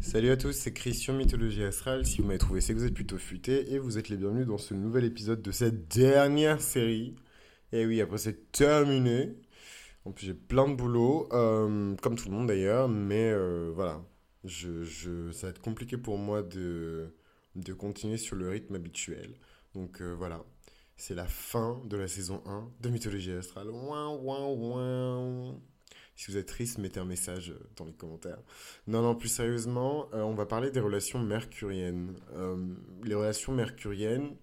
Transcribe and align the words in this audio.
Salut 0.00 0.30
à 0.30 0.36
tous, 0.36 0.52
c'est 0.52 0.72
Christian 0.72 1.14
Mythologie 1.14 1.62
Astrale. 1.62 2.04
Si 2.04 2.18
vous 2.20 2.26
m'avez 2.26 2.38
trouvé, 2.38 2.60
c'est 2.60 2.74
que 2.74 2.78
vous 2.78 2.84
êtes 2.86 2.94
plutôt 2.94 3.18
futé 3.18 3.72
et 3.72 3.78
vous 3.78 3.98
êtes 3.98 4.08
les 4.08 4.16
bienvenus 4.16 4.46
dans 4.46 4.58
ce 4.58 4.74
nouvel 4.74 5.04
épisode 5.04 5.42
de 5.42 5.50
cette 5.52 5.88
dernière 5.88 6.60
série. 6.60 7.14
Et 7.72 7.86
oui, 7.86 8.00
après 8.00 8.18
c'est 8.18 8.50
terminé. 8.52 9.36
En 10.04 10.12
plus, 10.12 10.26
j'ai 10.26 10.34
plein 10.34 10.68
de 10.68 10.74
boulot, 10.74 11.28
euh, 11.32 11.94
comme 12.02 12.16
tout 12.16 12.28
le 12.28 12.34
monde 12.34 12.48
d'ailleurs, 12.48 12.88
mais 12.88 13.30
euh, 13.30 13.70
voilà. 13.74 14.04
Je, 14.44 14.82
je, 14.84 15.30
ça 15.32 15.46
va 15.46 15.50
être 15.50 15.62
compliqué 15.62 15.96
pour 15.96 16.18
moi 16.18 16.42
de, 16.42 17.14
de 17.54 17.72
continuer 17.72 18.16
sur 18.18 18.36
le 18.36 18.48
rythme 18.48 18.74
habituel. 18.74 19.34
Donc 19.74 20.00
euh, 20.02 20.14
voilà, 20.14 20.44
c'est 20.96 21.14
la 21.14 21.26
fin 21.26 21.80
de 21.86 21.96
la 21.96 22.08
saison 22.08 22.42
1 22.46 22.70
de 22.80 22.88
Mythologie 22.90 23.32
Astrale. 23.32 23.70
Si 26.16 26.30
vous 26.30 26.38
êtes 26.38 26.46
triste, 26.46 26.78
mettez 26.78 26.98
un 26.98 27.04
message 27.04 27.50
euh, 27.50 27.60
dans 27.76 27.84
les 27.84 27.92
commentaires. 27.92 28.38
Non, 28.86 29.02
non, 29.02 29.14
plus 29.14 29.28
sérieusement, 29.28 30.08
euh, 30.14 30.22
on 30.22 30.34
va 30.34 30.46
parler 30.46 30.70
des 30.70 30.80
relations 30.80 31.18
mercuriennes. 31.18 32.16
Euh, 32.32 32.74
les 33.04 33.14
relations 33.14 33.52
mercuriennes, 33.52 34.34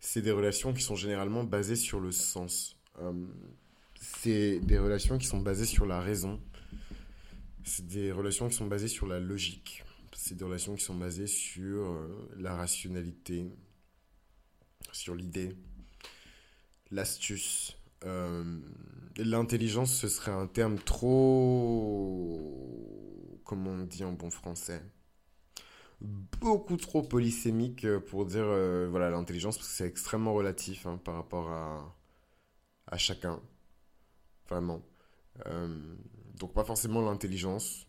c'est 0.00 0.22
des 0.22 0.32
relations 0.32 0.72
qui 0.72 0.82
sont 0.82 0.96
généralement 0.96 1.44
basées 1.44 1.76
sur 1.76 2.00
le 2.00 2.10
sens. 2.12 2.76
c'est 4.00 4.58
des 4.60 4.78
relations 4.78 5.18
qui 5.18 5.26
sont 5.26 5.40
basées 5.40 5.66
sur 5.66 5.86
la 5.86 6.00
raison. 6.00 6.40
C'est 7.64 7.86
des 7.86 8.10
relations 8.10 8.48
qui 8.48 8.56
sont 8.56 8.66
basées 8.66 8.88
sur 8.88 9.06
la 9.06 9.20
logique. 9.20 9.84
C'est 10.14 10.36
des 10.36 10.44
relations 10.44 10.74
qui 10.74 10.82
sont 10.82 10.96
basées 10.96 11.26
sur 11.26 12.08
la 12.36 12.56
rationalité, 12.56 13.46
sur 14.92 15.14
l'idée, 15.14 15.56
l'astuce, 16.90 17.76
euh, 18.04 18.60
l'intelligence, 19.16 19.94
ce 19.94 20.08
serait 20.08 20.32
un 20.32 20.46
terme 20.46 20.78
trop... 20.78 22.40
Comment 23.44 23.70
on 23.70 23.84
dit 23.84 24.04
en 24.04 24.12
bon 24.12 24.30
français 24.30 24.82
Beaucoup 26.00 26.76
trop 26.76 27.02
polysémique 27.02 27.86
pour 28.06 28.24
dire 28.26 28.44
euh, 28.44 28.88
voilà 28.90 29.10
l'intelligence, 29.10 29.58
parce 29.58 29.68
que 29.68 29.74
c'est 29.74 29.86
extrêmement 29.86 30.34
relatif 30.34 30.86
hein, 30.86 30.98
par 31.04 31.14
rapport 31.14 31.50
à, 31.50 31.94
à 32.86 32.96
chacun. 32.98 33.40
Vraiment. 34.48 34.82
Euh, 35.46 35.68
donc 36.38 36.54
pas 36.54 36.64
forcément 36.64 37.02
l'intelligence, 37.02 37.86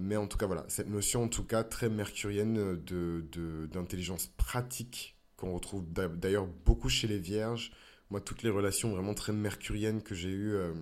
mais 0.00 0.16
en 0.16 0.28
tout 0.28 0.38
cas 0.38 0.46
voilà, 0.46 0.64
cette 0.68 0.88
notion 0.88 1.24
en 1.24 1.28
tout 1.28 1.42
cas 1.44 1.64
très 1.64 1.88
mercurienne 1.88 2.76
de, 2.84 3.68
d'intelligence 3.72 4.28
pratique 4.36 5.16
qu'on 5.36 5.52
retrouve 5.52 5.84
d'ailleurs 5.92 6.46
beaucoup 6.46 6.88
chez 6.88 7.08
les 7.08 7.18
vierges, 7.18 7.72
moi, 8.14 8.20
toutes 8.20 8.44
les 8.44 8.50
relations 8.50 8.90
vraiment 8.92 9.12
très 9.12 9.32
mercuriennes 9.32 10.00
que 10.00 10.14
j'ai 10.14 10.28
eues 10.28 10.54
euh, 10.54 10.72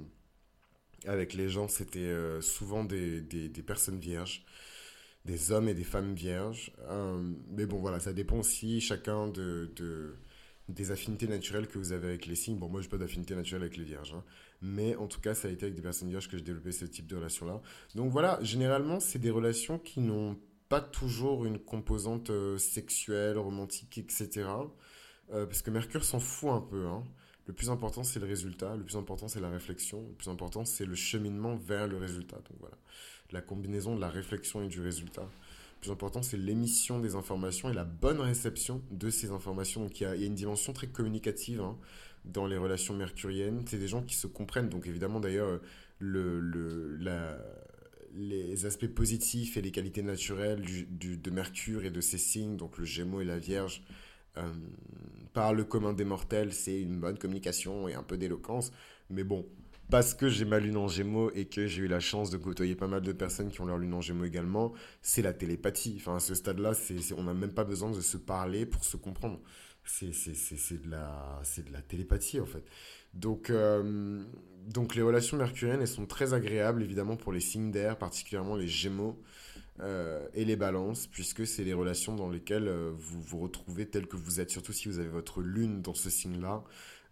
avec 1.06 1.32
les 1.32 1.48
gens, 1.48 1.66
c'était 1.66 2.00
euh, 2.00 2.42
souvent 2.42 2.84
des, 2.84 3.22
des, 3.22 3.62
personnes 3.62 3.98
vierges, 3.98 4.44
des 5.24 5.50
hommes 5.50 5.66
et 5.66 5.72
des 5.72 5.82
femmes 5.82 6.12
vierges. 6.12 6.74
Euh, 6.90 7.32
mais 7.48 7.64
bon, 7.64 7.78
voilà, 7.78 8.00
ça 8.00 8.12
dépend 8.12 8.36
aussi 8.36 8.82
chacun 8.82 9.28
de, 9.28 9.72
de, 9.76 10.14
des 10.68 10.90
affinités 10.90 11.26
naturelles 11.26 11.68
que 11.68 11.78
vous 11.78 11.92
avez 11.92 12.08
avec 12.08 12.26
les 12.26 12.34
signes. 12.34 12.58
Bon, 12.58 12.68
moi, 12.68 12.82
je 12.82 12.86
n'ai 12.86 12.90
pas 12.90 12.98
d'affinité 12.98 13.34
naturelle 13.34 13.62
avec 13.62 13.78
les 13.78 13.84
vierges. 13.84 14.12
Hein. 14.12 14.24
Mais 14.60 14.94
en 14.96 15.06
tout 15.06 15.22
cas, 15.22 15.32
ça 15.32 15.48
a 15.48 15.50
été 15.50 15.64
avec 15.64 15.74
des 15.74 15.80
personnes 15.80 16.10
vierges 16.10 16.28
que 16.28 16.36
j'ai 16.36 16.44
développé 16.44 16.70
ce 16.70 16.84
type 16.84 17.06
de 17.06 17.16
relation-là. 17.16 17.62
Donc 17.94 18.12
voilà, 18.12 18.40
généralement, 18.42 19.00
c'est 19.00 19.18
des 19.18 19.30
relations 19.30 19.78
qui 19.78 20.00
n'ont 20.00 20.36
pas 20.68 20.82
toujours 20.82 21.46
une 21.46 21.58
composante 21.58 22.30
sexuelle, 22.58 23.38
romantique, 23.38 23.96
etc. 23.96 24.50
Parce 25.30 25.62
que 25.62 25.70
Mercure 25.70 26.04
s'en 26.04 26.20
fout 26.20 26.50
un 26.50 26.60
peu. 26.60 26.84
Hein. 26.88 27.04
Le 27.46 27.52
plus 27.52 27.70
important, 27.70 28.04
c'est 28.04 28.20
le 28.20 28.26
résultat. 28.26 28.76
Le 28.76 28.84
plus 28.84 28.96
important, 28.96 29.28
c'est 29.28 29.40
la 29.40 29.50
réflexion. 29.50 30.02
Le 30.02 30.14
plus 30.14 30.28
important, 30.28 30.64
c'est 30.64 30.86
le 30.86 30.94
cheminement 30.94 31.56
vers 31.56 31.88
le 31.88 31.96
résultat. 31.96 32.36
Donc 32.36 32.56
voilà, 32.60 32.76
la 33.32 33.40
combinaison 33.40 33.96
de 33.96 34.00
la 34.00 34.08
réflexion 34.08 34.62
et 34.62 34.68
du 34.68 34.80
résultat. 34.80 35.22
Le 35.22 35.80
plus 35.80 35.90
important, 35.90 36.22
c'est 36.22 36.36
l'émission 36.36 37.00
des 37.00 37.16
informations 37.16 37.68
et 37.68 37.74
la 37.74 37.84
bonne 37.84 38.20
réception 38.20 38.82
de 38.92 39.10
ces 39.10 39.30
informations. 39.30 39.82
Donc 39.82 40.00
il 40.00 40.04
y 40.04 40.06
a, 40.06 40.14
une 40.14 40.36
dimension 40.36 40.72
très 40.72 40.86
communicative 40.86 41.60
hein, 41.60 41.76
dans 42.24 42.46
les 42.46 42.56
relations 42.56 42.94
mercuriennes. 42.94 43.64
C'est 43.66 43.78
des 43.78 43.88
gens 43.88 44.02
qui 44.02 44.14
se 44.14 44.28
comprennent. 44.28 44.68
Donc 44.68 44.86
évidemment, 44.86 45.18
d'ailleurs, 45.18 45.60
le, 45.98 46.38
le, 46.38 46.96
la, 46.96 47.38
les 48.14 48.66
aspects 48.66 48.86
positifs 48.86 49.56
et 49.56 49.62
les 49.62 49.70
qualités 49.70 50.02
naturelles 50.02 50.62
de 50.98 51.30
Mercure 51.30 51.84
et 51.84 51.90
de 51.90 52.00
ses 52.00 52.18
signes, 52.18 52.56
donc 52.56 52.78
le 52.78 52.84
Gémeaux 52.84 53.20
et 53.20 53.24
la 53.24 53.38
Vierge, 53.38 53.82
euh, 54.38 54.42
par 55.32 55.54
le 55.54 55.64
commun 55.64 55.92
des 55.92 56.04
mortels, 56.04 56.52
c'est 56.52 56.80
une 56.80 56.98
bonne 57.00 57.18
communication 57.18 57.88
et 57.88 57.94
un 57.94 58.02
peu 58.02 58.16
d'éloquence. 58.16 58.72
Mais 59.10 59.24
bon, 59.24 59.46
parce 59.90 60.14
que 60.14 60.28
j'ai 60.28 60.44
ma 60.44 60.58
lune 60.58 60.76
en 60.76 60.88
gémeaux 60.88 61.30
et 61.34 61.46
que 61.46 61.66
j'ai 61.66 61.82
eu 61.82 61.86
la 61.86 62.00
chance 62.00 62.30
de 62.30 62.38
côtoyer 62.38 62.74
pas 62.74 62.86
mal 62.86 63.02
de 63.02 63.12
personnes 63.12 63.50
qui 63.50 63.60
ont 63.60 63.66
leur 63.66 63.78
lune 63.78 63.94
en 63.94 64.00
gémeaux 64.00 64.24
également, 64.24 64.72
c'est 65.02 65.22
la 65.22 65.32
télépathie. 65.32 65.96
Enfin, 65.98 66.16
à 66.16 66.20
ce 66.20 66.34
stade-là, 66.34 66.74
c'est, 66.74 67.12
on 67.16 67.24
n'a 67.24 67.34
même 67.34 67.52
pas 67.52 67.64
besoin 67.64 67.90
de 67.90 68.00
se 68.00 68.16
parler 68.16 68.64
pour 68.64 68.84
se 68.84 68.96
comprendre. 68.96 69.40
C'est, 69.84 70.14
c'est, 70.14 70.34
c'est, 70.34 70.80
de, 70.82 70.90
la, 70.90 71.42
de 71.58 71.72
la 71.72 71.82
télépathie, 71.82 72.40
en 72.40 72.46
fait. 72.46 72.64
Donc, 73.14 73.50
euh, 73.50 74.24
donc 74.66 74.94
les 74.94 75.02
relations 75.02 75.36
mercuriennes, 75.36 75.80
elles 75.80 75.88
sont 75.88 76.06
très 76.06 76.34
agréables, 76.34 76.82
évidemment, 76.82 77.16
pour 77.16 77.32
les 77.32 77.40
signes 77.40 77.70
d'air, 77.70 77.98
particulièrement 77.98 78.56
les 78.56 78.68
gémeaux. 78.68 79.20
Euh, 79.82 80.28
et 80.34 80.44
les 80.44 80.54
balances, 80.54 81.08
puisque 81.08 81.44
c'est 81.46 81.64
les 81.64 81.72
relations 81.72 82.14
dans 82.14 82.30
lesquelles 82.30 82.68
euh, 82.68 82.92
vous 82.94 83.20
vous 83.20 83.40
retrouvez 83.40 83.86
tel 83.86 84.06
que 84.06 84.16
vous 84.16 84.40
êtes, 84.40 84.50
surtout 84.50 84.72
si 84.72 84.88
vous 84.88 85.00
avez 85.00 85.08
votre 85.08 85.40
lune 85.40 85.82
dans 85.82 85.94
ce 85.94 86.08
signe-là. 86.08 86.62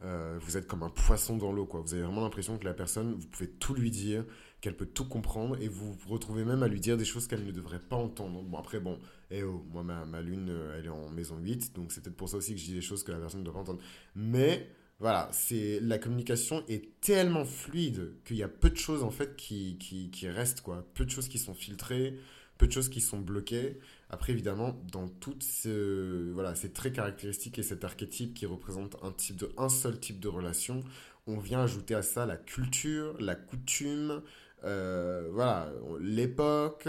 Euh, 0.03 0.39
vous 0.41 0.57
êtes 0.57 0.69
comme 0.69 0.85
un 0.85 0.91
poisson 0.91 1.37
dans 1.37 1.53
l'eau, 1.53 1.67
quoi. 1.67 1.81
Vous 1.81 1.95
avez 1.95 2.05
vraiment 2.05 2.23
l'impression 2.23 2.59
que 2.59 2.65
la 2.65 2.73
personne, 2.73 3.15
vous 3.15 3.27
pouvez 3.27 3.51
tout 3.51 3.75
lui 3.75 3.91
dire, 3.91 4.25
qu'elle 4.61 4.77
peut 4.77 4.87
tout 4.87 5.09
comprendre, 5.09 5.61
et 5.61 5.67
vous 5.67 5.93
vous 5.93 6.09
retrouvez 6.11 6.45
même 6.45 6.63
à 6.63 6.69
lui 6.69 6.81
dire 6.81 6.97
des 6.97 7.05
choses 7.05 7.27
qu'elle 7.27 7.45
ne 7.45 7.51
devrait 7.51 7.81
pas 7.81 7.97
entendre. 7.97 8.41
Bon, 8.43 8.57
après, 8.57 8.79
bon, 8.79 8.99
eh 9.33 9.43
oh, 9.43 9.65
moi, 9.73 9.83
ma, 9.83 10.05
ma 10.07 10.21
lune, 10.21 10.57
elle 10.79 10.87
est 10.87 10.91
en 10.91 11.11
maison 11.11 11.39
8, 11.39 11.75
donc 11.75 11.91
c'est 11.91 12.03
peut-être 12.03 12.17
pour 12.17 12.29
ça 12.29 12.37
aussi 12.37 12.55
que 12.55 12.61
je 12.61 12.67
dis 12.67 12.75
des 12.75 12.81
choses 12.81 13.03
que 13.03 13.11
la 13.11 13.19
personne 13.19 13.41
ne 13.41 13.45
doit 13.45 13.55
pas 13.55 13.61
entendre. 13.61 13.83
Mais 14.15 14.71
voilà, 15.01 15.29
c'est 15.33 15.81
la 15.81 15.99
communication 15.99 16.63
est 16.69 17.01
tellement 17.01 17.45
fluide 17.45 18.13
qu'il 18.25 18.37
y 18.37 18.43
a 18.43 18.49
peu 18.49 18.69
de 18.71 18.77
choses 18.77 19.03
en 19.03 19.11
fait 19.11 19.35
qui, 19.35 19.79
qui, 19.79 20.11
qui 20.11 20.29
restent 20.29 20.61
quoi, 20.61 20.87
peu 20.95 21.07
de 21.07 21.11
choses 21.11 21.29
qui 21.29 21.39
sont 21.39 21.55
filtrées, 21.55 22.19
peu 22.61 22.67
de 22.67 22.73
choses 22.73 22.91
qui 22.91 23.01
sont 23.01 23.19
bloquées. 23.19 23.81
Après, 24.11 24.33
évidemment, 24.33 24.79
dans 24.93 25.09
toutes 25.09 25.43
ce, 25.43 26.31
voilà, 26.33 26.55
c'est 26.55 26.75
très 26.75 26.93
caractéristique 26.93 27.59
et 27.59 27.63
cet 27.63 27.85
archétype 27.85 28.35
qui 28.35 28.45
représente 28.45 29.03
un, 29.03 29.13
type 29.13 29.37
de, 29.37 29.51
un 29.57 29.71
seul 29.71 29.99
type 29.99 30.21
de 30.21 30.29
relation, 30.29 30.85
on 31.27 31.39
vient 31.39 31.63
ajouter 31.63 31.95
à 31.95 32.03
ça 32.03 32.27
la 32.27 32.37
culture, 32.37 33.17
la 33.19 33.35
coutume, 33.35 34.21
euh, 34.65 35.31
voilà, 35.33 35.73
l'époque, 36.01 36.87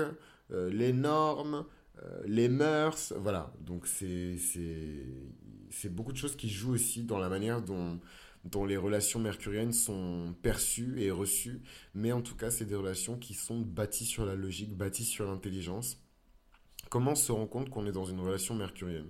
euh, 0.51 0.69
les 0.69 0.91
normes, 0.91 1.63
euh, 2.03 2.21
les 2.25 2.49
mœurs, 2.49 3.13
voilà. 3.17 3.53
Donc, 3.61 3.87
c'est 3.87 4.35
beaucoup 5.89 6.11
de 6.11 6.17
choses 6.17 6.35
qui 6.35 6.49
jouent 6.49 6.73
aussi 6.73 7.03
dans 7.03 7.17
la 7.17 7.29
manière 7.29 7.61
dont 7.61 7.97
dont 8.43 8.65
les 8.65 8.77
relations 8.77 9.19
mercuriennes 9.19 9.73
sont 9.73 10.35
perçues 10.41 11.01
et 11.01 11.11
reçues, 11.11 11.61
mais 11.93 12.11
en 12.11 12.21
tout 12.21 12.35
cas, 12.35 12.49
c'est 12.49 12.65
des 12.65 12.75
relations 12.75 13.17
qui 13.17 13.33
sont 13.33 13.59
bâties 13.59 14.05
sur 14.05 14.25
la 14.25 14.35
logique, 14.35 14.75
bâties 14.75 15.05
sur 15.05 15.25
l'intelligence. 15.25 15.97
Comment 16.89 17.15
se 17.15 17.31
rend 17.31 17.47
compte 17.47 17.69
qu'on 17.69 17.85
est 17.85 17.91
dans 17.91 18.05
une 18.05 18.19
relation 18.19 18.55
mercurienne? 18.55 19.09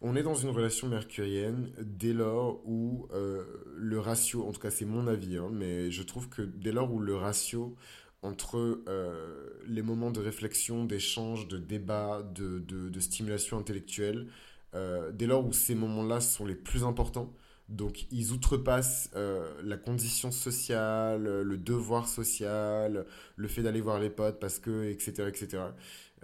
On 0.00 0.16
est 0.16 0.22
dans 0.22 0.34
une 0.34 0.50
relation 0.50 0.88
mercurienne 0.88 1.70
dès 1.80 2.12
lors 2.12 2.60
où 2.66 3.08
euh, 3.14 3.44
le 3.76 3.98
ratio, 4.00 4.46
en 4.46 4.52
tout 4.52 4.60
cas 4.60 4.70
c'est 4.70 4.84
mon 4.84 5.06
avis, 5.06 5.36
hein, 5.36 5.48
mais 5.52 5.90
je 5.90 6.02
trouve 6.02 6.28
que 6.28 6.42
dès 6.42 6.72
lors 6.72 6.92
où 6.92 6.98
le 6.98 7.16
ratio 7.16 7.76
entre 8.24 8.82
euh, 8.88 9.48
les 9.66 9.82
moments 9.82 10.10
de 10.10 10.20
réflexion, 10.20 10.84
d'échange, 10.84 11.46
de 11.46 11.58
débat, 11.58 12.22
de, 12.34 12.98
stimulation 12.98 13.58
intellectuelle, 13.58 14.28
euh, 14.74 15.12
dès 15.12 15.26
lors 15.26 15.46
où 15.46 15.52
ces 15.52 15.74
moments-là 15.74 16.20
sont 16.20 16.46
les 16.46 16.54
plus 16.54 16.84
importants, 16.84 17.32
donc 17.68 18.06
ils 18.12 18.32
outrepassent 18.32 19.10
euh, 19.16 19.60
la 19.62 19.76
condition 19.76 20.30
sociale, 20.30 21.24
le 21.42 21.56
devoir 21.56 22.08
social, 22.08 23.06
le 23.36 23.48
fait 23.48 23.62
d'aller 23.62 23.80
voir 23.80 23.98
les 23.98 24.10
potes 24.10 24.38
parce 24.38 24.58
que, 24.58 24.90
etc. 24.90 25.28
etc. 25.28 25.62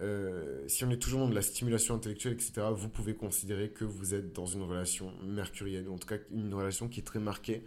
Euh, 0.01 0.65
si 0.69 0.85
on 0.85 0.91
est 0.91 0.99
toujours 0.99 1.21
dans 1.21 1.29
de 1.29 1.35
la 1.35 1.43
stimulation 1.43 1.95
intellectuelle, 1.95 2.35
etc., 2.35 2.67
vous 2.75 2.89
pouvez 2.89 3.15
considérer 3.15 3.71
que 3.71 3.85
vous 3.85 4.15
êtes 4.15 4.35
dans 4.35 4.47
une 4.47 4.63
relation 4.63 5.13
mercurienne, 5.23 5.89
ou 5.89 5.95
en 5.95 5.99
tout 5.99 6.09
cas 6.09 6.19
une 6.31 6.55
relation 6.55 6.89
qui 6.89 7.01
est 7.01 7.05
très 7.05 7.21
marquée 7.21 7.65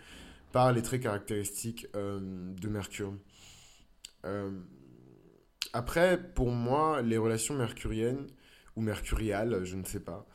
par 0.51 0.71
les 0.71 0.81
traits 0.83 1.01
caractéristiques 1.01 1.87
euh, 1.95 2.19
de 2.21 2.67
Mercure. 2.67 3.13
après, 5.73 6.21
pour 6.33 6.51
moi, 6.51 7.01
les 7.01 7.17
relations 7.17 7.55
mercuriennes, 7.55 8.27
ou 8.75 8.81
mercuriales, 8.81 9.63
je 9.63 9.75
ne 9.75 9.83
sais 9.83 9.99
pas, 9.99 10.27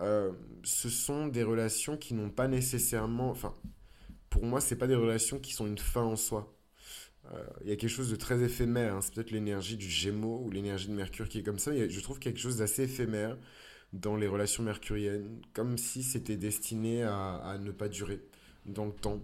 euh, 0.00 0.32
ce 0.64 0.88
sont 0.88 1.28
des 1.28 1.42
relations 1.42 1.96
qui 1.96 2.14
n'ont 2.14 2.30
pas 2.30 2.48
nécessairement. 2.48 3.30
Enfin, 3.30 3.54
pour 4.30 4.44
moi, 4.44 4.60
c'est 4.60 4.76
pas 4.76 4.86
des 4.86 4.94
relations 4.94 5.38
qui 5.38 5.52
sont 5.52 5.66
une 5.66 5.78
fin 5.78 6.02
en 6.02 6.16
soi. 6.16 6.52
Euh, 7.32 7.42
il 7.62 7.70
y 7.70 7.72
a 7.72 7.76
quelque 7.76 7.90
chose 7.90 8.10
de 8.10 8.16
très 8.16 8.42
éphémère. 8.42 8.96
Hein. 8.96 9.00
C'est 9.00 9.14
peut-être 9.14 9.30
l'énergie 9.30 9.76
du 9.76 9.88
Gémeaux 9.88 10.42
ou 10.44 10.50
l'énergie 10.50 10.88
de 10.88 10.94
Mercure 10.94 11.28
qui 11.28 11.38
est 11.38 11.42
comme 11.42 11.58
ça. 11.58 11.72
je 11.74 12.00
trouve 12.00 12.18
quelque 12.18 12.40
chose 12.40 12.58
d'assez 12.58 12.84
éphémère 12.84 13.38
dans 13.92 14.16
les 14.16 14.26
relations 14.26 14.64
mercuriennes, 14.64 15.40
comme 15.52 15.78
si 15.78 16.02
c'était 16.02 16.36
destiné 16.36 17.04
à, 17.04 17.36
à, 17.36 17.58
ne 17.58 17.70
pas 17.70 17.88
durer 17.88 18.20
dans 18.66 18.86
le 18.86 18.92
temps. 18.92 19.20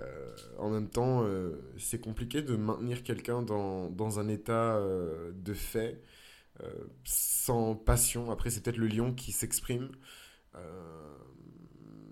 Euh, 0.00 0.34
en 0.58 0.70
même 0.70 0.88
temps, 0.88 1.24
c'est 1.78 2.00
compliqué 2.00 2.42
de 2.42 2.56
maintenir 2.56 3.04
quelqu'un 3.04 3.42
dans, 3.42 3.90
dans, 3.90 4.18
un 4.18 4.26
état 4.26 4.80
de 5.32 5.54
fait 5.54 6.02
sans 7.04 7.74
passion. 7.74 8.30
Après, 8.30 8.50
c'est 8.50 8.62
peut-être 8.62 8.76
le 8.76 8.86
lion 8.86 9.12
qui 9.12 9.32
s'exprime. 9.32 9.90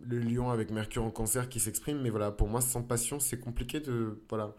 le 0.03 0.19
lion 0.19 0.51
avec 0.51 0.71
Mercure 0.71 1.05
en 1.05 1.11
cancer 1.11 1.49
qui 1.49 1.61
s'exprime. 1.61 2.01
Mais 2.01 2.11
voilà, 2.11 2.31
pour 2.31 2.49
moi, 2.49 2.61
sans 2.61 2.83
passion, 2.83 3.21
c'est 3.21 3.39
compliqué 3.39 3.81
de, 3.81 4.21
voilà, 4.29 4.55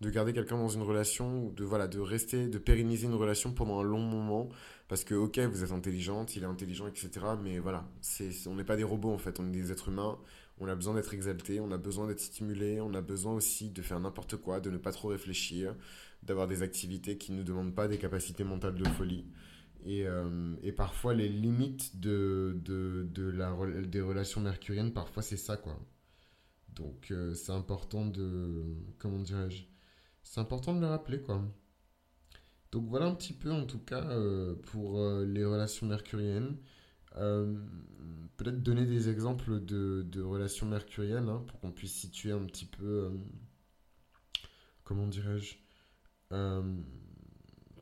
de 0.00 0.10
garder 0.10 0.32
quelqu'un 0.32 0.56
dans 0.56 0.68
une 0.68 0.82
relation, 0.82 1.46
ou 1.46 1.52
de, 1.52 1.64
voilà, 1.64 1.86
de 1.88 2.00
rester, 2.00 2.48
de 2.48 2.58
pérenniser 2.58 3.06
une 3.06 3.14
relation 3.14 3.52
pendant 3.52 3.80
un 3.80 3.84
long 3.84 4.00
moment. 4.00 4.48
Parce 4.88 5.04
que, 5.04 5.14
ok, 5.14 5.38
vous 5.38 5.64
êtes 5.64 5.72
intelligente, 5.72 6.36
il 6.36 6.42
est 6.42 6.46
intelligent, 6.46 6.86
etc. 6.86 7.10
Mais 7.42 7.58
voilà, 7.58 7.88
c'est, 8.00 8.30
on 8.46 8.54
n'est 8.54 8.64
pas 8.64 8.76
des 8.76 8.84
robots 8.84 9.12
en 9.12 9.18
fait, 9.18 9.40
on 9.40 9.48
est 9.48 9.52
des 9.52 9.72
êtres 9.72 9.88
humains. 9.88 10.18
On 10.58 10.68
a 10.68 10.74
besoin 10.74 10.94
d'être 10.94 11.12
exalté, 11.12 11.60
on 11.60 11.70
a 11.70 11.76
besoin 11.76 12.06
d'être 12.06 12.20
stimulé, 12.20 12.80
on 12.80 12.94
a 12.94 13.02
besoin 13.02 13.34
aussi 13.34 13.68
de 13.70 13.82
faire 13.82 14.00
n'importe 14.00 14.36
quoi, 14.36 14.58
de 14.60 14.70
ne 14.70 14.78
pas 14.78 14.92
trop 14.92 15.08
réfléchir, 15.08 15.74
d'avoir 16.22 16.46
des 16.46 16.62
activités 16.62 17.18
qui 17.18 17.32
ne 17.32 17.42
demandent 17.42 17.74
pas 17.74 17.88
des 17.88 17.98
capacités 17.98 18.44
mentales 18.44 18.74
de 18.76 18.84
folie. 18.88 19.26
Et, 19.84 20.06
euh, 20.06 20.56
et 20.62 20.72
parfois, 20.72 21.14
les 21.14 21.28
limites 21.28 22.00
de, 22.00 22.56
de, 22.64 23.06
de 23.12 23.28
la, 23.30 23.54
des 23.86 24.00
relations 24.00 24.40
mercuriennes, 24.40 24.92
parfois, 24.92 25.22
c'est 25.22 25.36
ça, 25.36 25.56
quoi. 25.56 25.78
Donc, 26.74 27.10
euh, 27.10 27.34
c'est 27.34 27.52
important 27.52 28.06
de. 28.06 28.64
Comment 28.98 29.20
dirais-je 29.20 29.64
C'est 30.22 30.40
important 30.40 30.74
de 30.74 30.80
le 30.80 30.86
rappeler, 30.86 31.20
quoi. 31.20 31.42
Donc, 32.72 32.88
voilà 32.88 33.06
un 33.06 33.14
petit 33.14 33.32
peu, 33.32 33.52
en 33.52 33.64
tout 33.64 33.78
cas, 33.78 34.04
euh, 34.10 34.56
pour 34.56 35.00
les 35.24 35.44
relations 35.44 35.86
mercuriennes. 35.86 36.56
Peut-être 38.36 38.62
donner 38.62 38.84
des 38.84 39.08
exemples 39.08 39.64
de, 39.64 40.02
de 40.06 40.20
relations 40.20 40.66
mercuriennes, 40.66 41.28
hein, 41.28 41.42
pour 41.46 41.60
qu'on 41.60 41.72
puisse 41.72 41.94
situer 41.94 42.32
un 42.32 42.44
petit 42.44 42.66
peu. 42.66 43.10
comment 44.84 45.06
dirais-je 45.06 45.56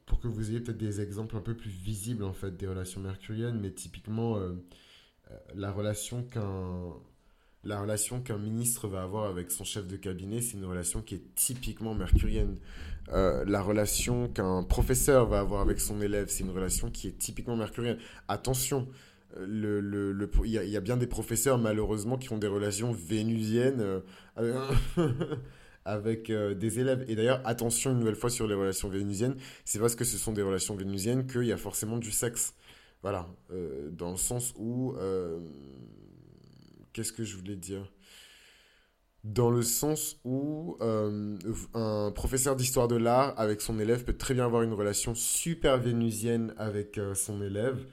pour 0.06 0.20
que 0.20 0.29
vous 0.29 0.50
ayez 0.50 0.61
peut-être 0.61 0.79
des 0.79 1.00
exemples 1.00 1.37
un 1.37 1.41
peu 1.41 1.55
plus 1.55 1.70
visibles 1.70 2.25
en 2.25 2.32
fait 2.32 2.56
des 2.56 2.67
relations 2.67 3.00
mercuriennes, 3.00 3.58
mais 3.61 3.70
typiquement 3.70 4.37
euh, 4.37 4.52
euh, 5.31 5.35
la 5.55 5.73
relation 5.73 6.23
qu'un 6.23 6.93
la 7.67 7.79
ministre 8.38 8.88
va 8.88 9.02
avoir 9.02 9.25
avec 9.31 9.50
son 9.50 9.64
chef 9.64 9.87
de 9.87 9.96
cabinet, 9.96 10.43
c'est 10.43 10.58
une 10.58 10.67
relation 10.67 11.00
qui 11.00 11.14
est 11.14 11.35
typiquement 11.35 11.94
mercurienne. 11.94 12.58
Euh, 13.11 13.43
la 13.46 13.62
relation 13.62 14.29
qu'un 14.29 14.62
professeur 14.64 15.26
va 15.26 15.41
avoir 15.41 15.62
avec 15.62 15.81
son 15.81 16.02
élève, 16.02 16.29
c'est 16.29 16.44
une 16.44 16.50
relation 16.50 16.91
qui 16.91 17.08
est 17.08 17.19
typiquement 17.19 17.56
mercurienne. 17.56 17.96
Attention, 18.29 18.87
il 19.41 20.20
y, 20.44 20.76
a, 20.76 20.81
bien 20.81 20.99
des 20.99 21.06
professeurs 21.06 21.56
malheureusement 21.56 22.19
qui 22.19 22.31
ont 22.35 22.38
des 22.38 22.46
relations 22.49 22.93
vénusiennes. 22.93 24.02
avec 25.84 26.31
euh, 26.31 26.54
des 26.54 26.81
élèves. 26.81 27.04
Et 27.08 27.16
d'ailleurs, 27.16 27.40
attention 27.44 27.92
une 27.92 27.98
nouvelle 27.98 28.16
fois 28.16 28.31
sur 28.31 28.46
les 28.46 28.54
relations 28.54 28.88
vénusiennes, 28.88 29.36
c'est 29.64 29.78
parce 29.78 29.94
que 29.94 30.04
ce 30.04 30.19
sont 30.19 30.32
des 30.32 30.42
relations 30.42 30.75
vénusiennes 30.75 31.26
qu'il 31.26 31.44
y 31.44 31.52
a 31.52 31.56
forcément 31.56 31.98
du 31.98 32.10
sexe. 32.10 32.54
Voilà, 33.02 33.28
euh, 33.50 33.90
dans 33.90 34.10
le 34.10 34.16
sens 34.16 34.54
où... 34.56 34.94
Euh, 34.96 35.38
qu'est-ce 36.92 37.12
que 37.12 37.25
je 37.25 37.36
voulais 37.36 37.56
dire? 37.56 37.90
Dans 39.25 39.50
le 39.50 39.62
sens 39.62 40.20
où 40.25 40.76
un 40.81 42.12
professeur 42.14 42.56
d'histoire 42.56 42.88
de 42.88 42.96
l'art 42.96 43.32
avec 43.38 43.62
son 43.62 43.81
élève 43.81 44.04
peut 44.04 44.16
très 44.16 44.34
bien 44.34 44.44
avoir 44.44 44.62
une 44.62 44.75
relation 44.75 45.14
super 45.14 45.78
vénusienne 45.78 46.54
avec 46.58 47.00
son 47.14 47.40
élève. 47.42 47.86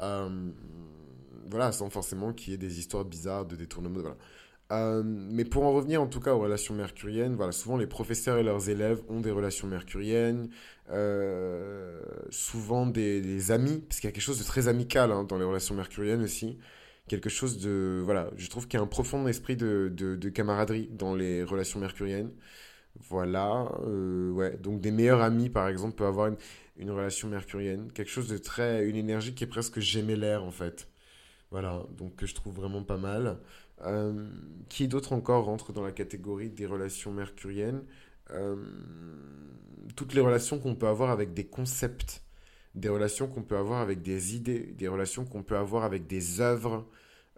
voilà, 0.00 1.72
sans 1.72 1.90
forcément 1.90 2.32
qu'il 2.32 2.52
y 2.52 2.54
ait 2.54 2.58
des 2.58 2.78
histoires 2.78 3.04
bizarres 3.04 3.44
de 3.44 3.54
détournement. 3.54 4.00
Voilà. 4.00 4.16
Euh, 4.70 5.02
mais 5.04 5.44
pour 5.46 5.64
en 5.64 5.72
revenir 5.72 6.02
en 6.02 6.06
tout 6.06 6.20
cas 6.20 6.34
aux 6.34 6.40
relations 6.40 6.74
mercuriennes, 6.74 7.34
voilà, 7.36 7.52
souvent 7.52 7.78
les 7.78 7.86
professeurs 7.86 8.36
et 8.38 8.42
leurs 8.42 8.68
élèves 8.68 9.02
ont 9.08 9.20
des 9.20 9.30
relations 9.30 9.66
mercuriennes, 9.66 10.50
euh, 10.90 12.02
souvent 12.30 12.86
des, 12.86 13.50
amis, 13.50 13.80
parce 13.88 14.00
qu'il 14.00 14.08
y 14.08 14.12
a 14.12 14.12
quelque 14.12 14.22
chose 14.22 14.38
de 14.38 14.44
très 14.44 14.68
amical 14.68 15.10
hein, 15.10 15.24
dans 15.24 15.38
les 15.38 15.44
relations 15.44 15.74
mercuriennes 15.74 16.22
aussi, 16.22 16.58
quelque 17.08 17.30
chose 17.30 17.58
de, 17.58 18.02
voilà, 18.04 18.30
je 18.36 18.48
trouve 18.50 18.68
qu'il 18.68 18.78
y 18.78 18.80
a 18.80 18.84
un 18.84 18.86
profond 18.86 19.26
esprit 19.26 19.56
de, 19.56 19.90
de, 19.94 20.28
camaraderie 20.28 20.88
dans 20.92 21.14
les 21.14 21.42
relations 21.44 21.80
mercuriennes. 21.80 22.30
Voilà, 23.08 23.72
euh, 23.86 24.30
ouais, 24.32 24.56
donc 24.58 24.80
des 24.80 24.90
meilleurs 24.90 25.22
amis 25.22 25.50
par 25.50 25.68
exemple 25.68 25.94
peuvent 25.94 26.08
avoir 26.08 26.26
une, 26.28 26.36
une 26.76 26.90
relation 26.90 27.28
mercurienne, 27.28 27.90
quelque 27.92 28.10
chose 28.10 28.28
de 28.28 28.38
très, 28.38 28.86
une 28.86 28.96
énergie 28.96 29.34
qui 29.34 29.44
est 29.44 29.46
presque 29.46 29.80
gémellaire 29.80 30.44
en 30.44 30.50
fait. 30.50 30.88
Voilà, 31.50 31.86
donc 31.96 32.16
que 32.16 32.26
je 32.26 32.34
trouve 32.34 32.54
vraiment 32.54 32.82
pas 32.82 32.98
mal. 32.98 33.38
Euh, 33.86 34.28
qui 34.68 34.88
d'autre 34.88 35.12
encore 35.12 35.44
rentre 35.44 35.72
dans 35.72 35.82
la 35.82 35.92
catégorie 35.92 36.50
des 36.50 36.66
relations 36.66 37.12
mercuriennes 37.12 37.84
euh, 38.30 38.56
Toutes 39.94 40.14
les 40.14 40.20
relations 40.20 40.58
qu'on 40.58 40.74
peut 40.74 40.88
avoir 40.88 41.10
avec 41.10 41.32
des 41.32 41.46
concepts, 41.46 42.22
des 42.74 42.88
relations 42.88 43.28
qu'on 43.28 43.42
peut 43.42 43.56
avoir 43.56 43.80
avec 43.80 44.02
des 44.02 44.34
idées, 44.34 44.74
des 44.76 44.88
relations 44.88 45.24
qu'on 45.24 45.42
peut 45.44 45.56
avoir 45.56 45.84
avec 45.84 46.08
des 46.08 46.40
œuvres, 46.40 46.86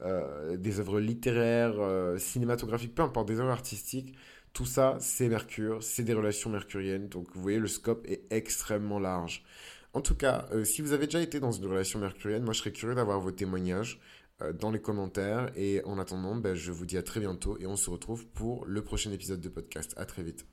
euh, 0.03 0.57
des 0.57 0.81
œuvres 0.81 0.99
littéraires, 0.99 1.77
cinématographiques, 2.19 2.95
peu 2.95 3.03
importe, 3.03 3.29
des 3.29 3.39
œuvres 3.39 3.51
artistiques. 3.51 4.15
Tout 4.53 4.67
ça, 4.67 4.97
c'est 4.99 5.29
Mercure, 5.29 5.83
c'est 5.83 6.03
des 6.03 6.15
relations 6.15 6.51
mercuriennes. 6.51 7.09
Donc 7.09 7.29
vous 7.35 7.43
voyez, 7.43 7.59
le 7.59 7.69
scope 7.69 8.05
est 8.09 8.23
extrêmement 8.31 8.99
large. 8.99 9.45
En 9.93 10.01
tout 10.01 10.15
cas, 10.15 10.49
si 10.65 10.83
vous 10.83 10.93
avez 10.93 11.07
déjà 11.07 11.21
été 11.21 11.39
dans 11.39 11.53
une 11.53 11.67
relation 11.67 11.99
mercurienne, 11.99 12.43
moi 12.43 12.55
je 12.55 12.61
serais 12.61 12.73
curieux 12.73 12.95
d'avoir 12.95 13.21
vos 13.21 13.31
témoignages. 13.31 14.01
Euh, 14.43 14.53
dans 14.53 14.71
les 14.71 14.81
commentaires. 14.81 15.51
Et 15.57 15.83
en 15.85 15.99
attendant, 15.99 16.37
ben, 16.37 16.55
je 16.55 16.73
vous 16.73 16.87
dis 16.87 16.97
à 16.97 17.03
très 17.03 17.21
bientôt 17.21 17.59
et 17.59 17.67
on 17.67 17.77
se 17.77 17.91
retrouve 17.91 18.27
pour 18.27 18.65
le 18.67 18.83
prochain 18.83 19.13
épisode 19.13 19.41
de 19.41 19.49
podcast. 19.49 19.95
À 19.97 20.05
très 20.05 20.23
vite. 20.23 20.47